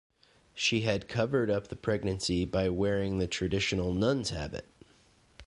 She 0.55 0.81
had 0.81 1.07
covered 1.07 1.51
up 1.51 1.67
the 1.67 1.75
pregnancy 1.75 2.43
by 2.43 2.69
wearing 2.69 3.19
the 3.19 3.27
traditional 3.27 3.93
nun's 3.93 4.31
habit. 4.31 4.65